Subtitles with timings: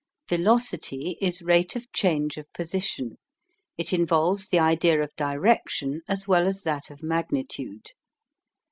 [0.29, 3.19] VELOCITY is rate of change of position.
[3.77, 7.91] It involves the idea of direction as well as that of magnitude.